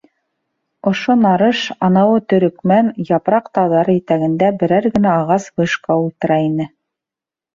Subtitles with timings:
[0.91, 6.67] Ошо Нарыш, анауы Төрөкмән, Япраҡ тауҙары итәгендә берәр генә ағас вышка ултыра ине.